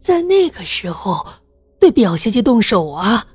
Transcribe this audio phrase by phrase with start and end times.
[0.00, 1.26] 在那个时候，
[1.78, 3.26] 对表小姐动手啊！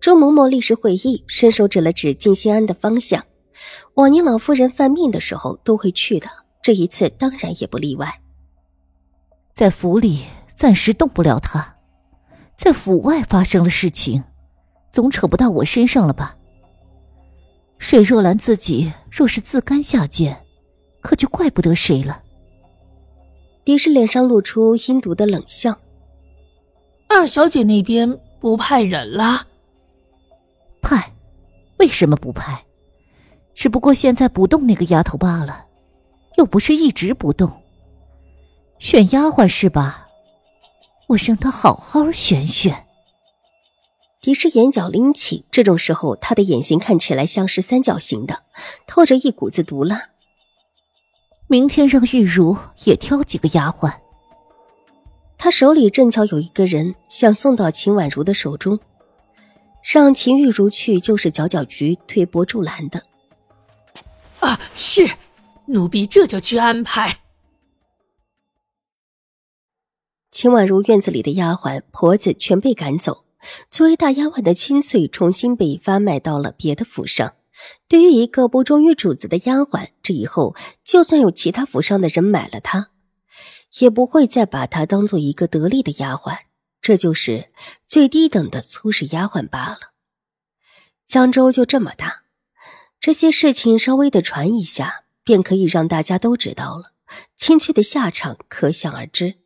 [0.00, 3.24] 周嬷嬷立时会意，伸手指了指静心庵的方向。
[3.94, 6.28] 往年老夫人犯病的时候都会去的，
[6.62, 8.20] 这一次当然也不例外。
[9.54, 10.24] 在府里
[10.54, 11.76] 暂时动不了他，
[12.56, 14.22] 在府外发生了事情，
[14.92, 16.36] 总扯不到我身上了吧？
[17.78, 20.44] 水若兰自己若是自甘下贱，
[21.00, 22.23] 可就怪不得谁了。
[23.64, 25.78] 狄氏脸上露出阴毒的冷笑
[27.08, 29.46] ：“二小姐那边不派人了？
[30.82, 31.14] 派？
[31.78, 32.62] 为什么不派？
[33.54, 35.64] 只不过现在不动那个丫头罢了，
[36.36, 37.62] 又不是一直不动。
[38.78, 40.08] 选丫鬟是吧？
[41.08, 42.84] 我让她好好选选。”
[44.20, 48.42] 狄氏眼角拎起，这种时候她的眼型看起来像是三角形的，
[48.86, 50.10] 透着一股子毒辣。
[51.46, 53.92] 明天让玉茹也挑几个丫鬟。
[55.36, 58.80] 他手里正巧有一个人想送到秦婉如的手中，
[59.82, 63.04] 让秦玉茹去就是搅搅局推波助澜的。
[64.40, 65.04] 啊，是，
[65.66, 67.18] 奴婢这就去安排。
[70.30, 73.26] 秦婉如院子里的丫鬟婆子全被赶走，
[73.70, 77.34] 作为大丫鬟的清翠重新被发卖到了别的府上。
[77.88, 82.90] 对于一个不忠于主子的丫鬟，这以后就算有其他府上的人买了她，
[83.78, 86.38] 也不会再把她当做一个得力的丫鬟。
[86.80, 87.50] 这就是
[87.86, 89.94] 最低等的粗使丫鬟罢了。
[91.06, 92.24] 江州就这么大，
[93.00, 96.92] 这些事情稍微的传一下，便可以让大家都知道了。
[97.36, 99.36] 青翠的下场可想而知。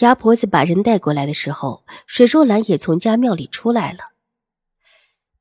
[0.00, 4.15] 牙婆子把人带过来的时候，水若兰也从家庙里出来了。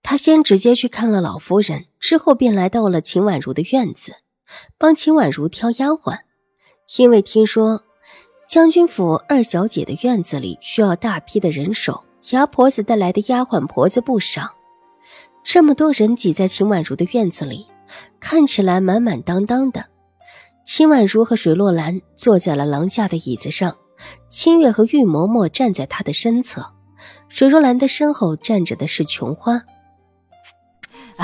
[0.07, 4.17] 他先直接去看了老夫人，之后便来到了秦婉如的院子，
[4.77, 6.19] 帮秦婉如挑丫鬟。
[6.99, 7.81] 因为听说
[8.47, 14.53] 将军府二小姐的院子里需要大批的人手，牙婆子带来的丫鬟婆子不少。
[15.43, 17.65] 这么多人挤在秦婉如的院子里，
[18.19, 19.87] 看起来满满当当的。
[20.63, 23.75] 秦婉如和水落兰坐在了廊下的椅子上，
[24.29, 26.63] 清月和玉嬷嬷站在她的身侧，
[27.27, 29.63] 水若兰的身后站着的是琼花。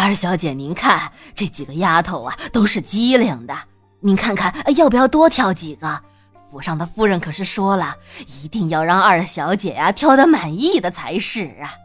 [0.02, 3.56] 二小姐，您看这几个丫头啊，都是机灵的。
[4.00, 6.02] 您看看，要不要多挑几个？
[6.50, 7.96] 府上的夫人可是说了，
[8.42, 11.76] 一定要让二小姐呀挑的满意的才是啊。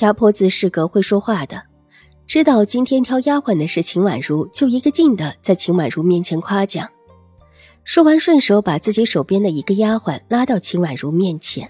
[0.00, 1.64] 丫婆子是个会说话的，
[2.26, 6.88] 知道今天挑丫鬟的是秦婉如，就一个劲的在秦婉如面前夸奖。
[7.82, 11.68] 说完，顺手把自己手边的一个丫鬟拉到秦婉如面前。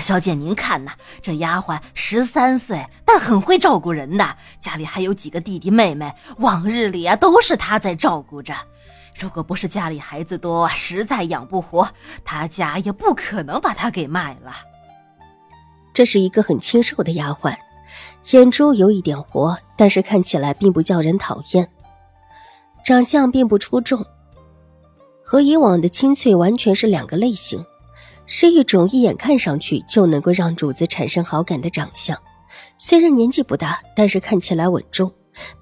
[0.00, 8.54] 小姐，您看呐，这丫鬟十三岁，但很会照顾人的，家里还有几个弟弟妹妹，往日里啊都是她在照顾着。
[9.18, 11.88] 如果不是家里孩子多，实在养不活，
[12.24, 14.54] 他家也不可能把她给卖了。
[15.92, 17.54] 这是一个很清瘦的丫鬟，
[18.30, 21.68] 眼珠有一点活，但是看起来并不叫人讨厌，
[22.84, 24.06] 长相并不出众，
[25.22, 27.62] 和以往的清翠完全是两个类型。
[28.32, 32.16] 是一种一眼看上去就能够让主子产生好感的长相，
[32.78, 35.12] 虽然年纪不大，但是看起来稳重。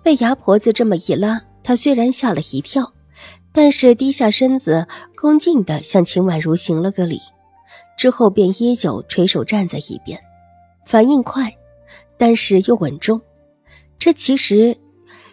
[0.03, 2.93] 被牙婆子这么一拉，她虽然吓了一跳，
[3.53, 4.87] 但是低下身子，
[5.17, 7.19] 恭敬地向秦婉如行了个礼，
[7.97, 10.21] 之后便依旧垂手站在一边，
[10.85, 11.51] 反应快，
[12.19, 13.19] 但是又稳重。
[13.99, 14.77] 这其实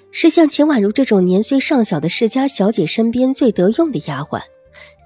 [0.10, 4.42] 是像秦婉如这种年岁尚小的世家小姐身边最得用的丫鬟。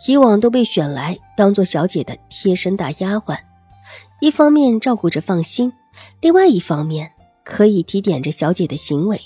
[0.08, 3.38] 以往都被选来当做小姐的贴身大丫鬟，
[4.22, 5.74] 一方面照顾着放心，
[6.22, 7.12] 另外一方面
[7.44, 9.20] 可以提点着小姐的行为。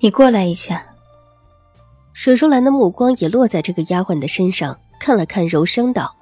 [0.00, 0.86] 你过来一下。
[2.12, 6.14] 水如兰的目光也落在这个丫鬟的身上，看了看，柔声道：“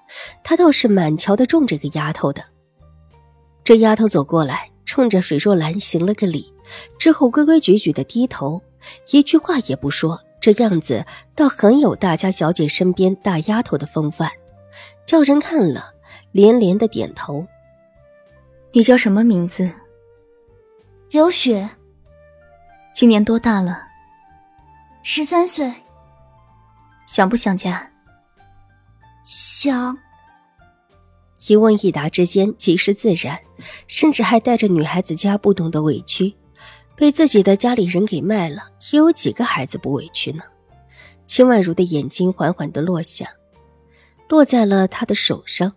[0.45, 2.45] 她倒是蛮瞧得中这个丫头的。”
[3.65, 6.53] 这丫头走过来，冲着水若兰行了个礼，
[6.99, 8.63] 之后规规矩矩的低头，
[9.11, 10.21] 一句话也不说。
[10.53, 14.31] 这样子倒很有大家小姐身边大丫头的风范，
[15.07, 15.95] 叫人看了
[16.33, 17.47] 连连的点头。
[18.73, 19.71] 你叫什么名字？
[21.11, 21.71] 刘雪。
[22.93, 23.87] 今年多大了？
[25.03, 25.73] 十三岁。
[27.07, 27.91] 想不想家？
[29.25, 29.97] 想。
[31.49, 33.39] 一问一答之间极是自然，
[33.87, 36.37] 甚至还带着女孩子家不懂的委屈。
[36.99, 40.43] 被自己的家里人给卖了，又有几个孩子不委屈呢？
[41.29, 43.31] 秦婉如的眼睛缓缓的落下，
[44.29, 45.75] 落在了他的手上。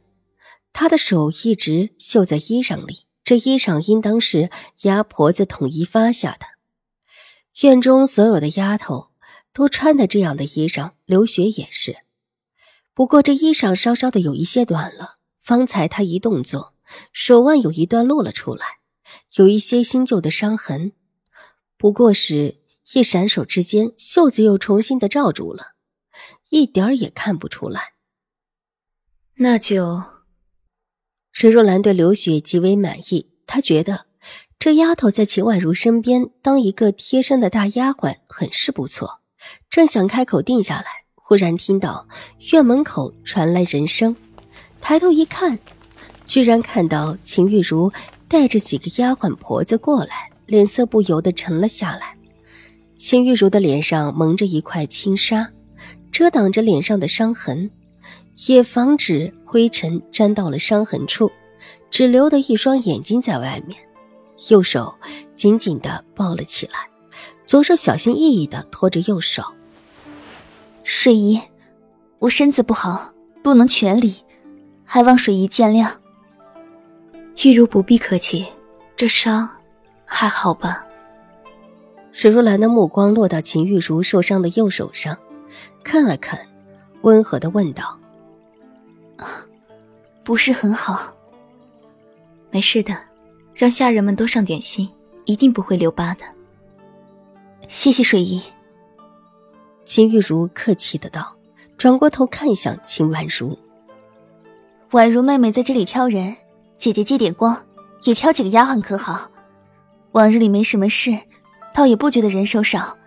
[0.74, 4.50] 他的手一直绣在衣裳里，这衣裳应当是
[4.82, 6.48] 鸭婆子统一发下的。
[7.62, 9.10] 院中所有的丫头
[9.54, 11.98] 都穿的这样的衣裳，刘雪也是。
[12.96, 15.18] 不过这衣裳稍稍的有一些短了。
[15.40, 16.76] 方才他一动作，
[17.12, 18.66] 手腕有一段露了出来，
[19.36, 20.94] 有一些新旧的伤痕。
[21.82, 22.60] 不过是
[22.94, 25.70] 一闪手之间，袖子又重新的罩住了，
[26.52, 27.94] 一点儿也看不出来。
[29.38, 30.04] 那就，
[31.32, 34.06] 水若兰对刘雪极为满意，她觉得
[34.60, 39.22] 这丫头在秦婉如身边当一个贴身的大丫鬟很是不错。
[39.68, 42.08] 正想开口定下来，忽然听到
[42.54, 44.16] 院门口传来人声。
[44.80, 45.58] 抬头一看，
[46.28, 47.92] 居然看到秦玉茹
[48.28, 52.18] 带着几个丫鬟婆子过来，脸色不由得沉了下来。
[52.98, 55.50] 秦玉茹的脸上蒙着一块轻纱，
[56.12, 57.72] 遮挡着脸上的伤痕，
[58.48, 61.32] 也防止灰尘沾到了伤痕处，
[61.90, 63.80] 只留的一双眼睛在外面。
[64.50, 64.94] 右手
[65.36, 66.88] 紧紧的抱了起来，
[67.46, 69.44] 左手小心翼翼的托着右手。
[70.84, 71.40] 水姨，
[72.20, 73.14] 我身子不好，
[73.44, 74.18] 不能全礼。
[74.84, 75.90] 还望水姨见谅。
[77.44, 78.46] 玉茹不必客气，
[78.98, 79.50] 这伤
[80.14, 80.86] 还好吧？
[82.12, 85.18] 水如兰的目光落到秦玉茹受伤的右手上，
[85.84, 86.38] 看了看，
[87.02, 87.98] 温和的问道
[89.18, 89.26] ：“啊，
[90.22, 91.12] 不是很好。
[92.52, 92.96] 没事的，
[93.56, 94.88] 让下人们多上点心，
[95.24, 96.26] 一定不会留疤的。
[97.70, 98.44] 谢谢水姨。”
[99.86, 101.34] 秦玉茹客气的道，
[101.78, 103.58] 转过头看向秦婉如。
[104.92, 106.36] 宛如妹妹在这里挑人，
[106.78, 107.58] 姐姐借点光，
[108.04, 109.32] 也挑几个丫鬟可好？
[110.14, 111.18] 往日里没什么事，
[111.74, 112.98] 倒也不觉得人手少。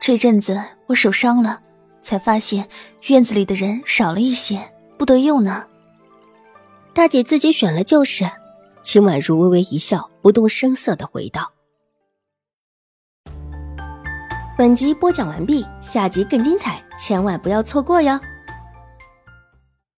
[0.00, 1.60] 这阵子我手伤了，
[2.02, 2.68] 才发现
[3.08, 4.60] 院子里的人少了一些，
[4.98, 5.64] 不得用呢。
[6.92, 8.28] 大姐自己选了就是。
[8.82, 11.50] 秦婉如微微一笑，不动声色的回道
[14.58, 18.20] ：“本集播讲完毕，下集更精彩，千万不要错过哟。”